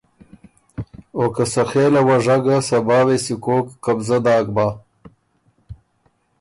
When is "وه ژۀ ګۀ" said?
2.07-2.57